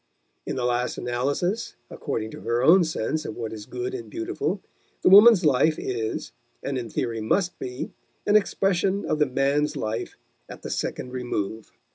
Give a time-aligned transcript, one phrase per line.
[0.47, 4.59] In the last analysis, according to her own sense of what is good and beautiful,
[5.03, 6.31] the woman's life is,
[6.63, 7.91] and in theory must be,
[8.25, 10.17] an expression of the man's life
[10.49, 11.71] at the second remove.